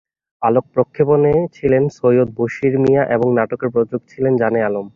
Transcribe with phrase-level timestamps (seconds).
[0.41, 4.85] আলোক প্রক্ষেপণে ছিলেন সৈয়দ বশির মিয়া এবং নাটকের প্রযোজক ছিলেন জানে আলম।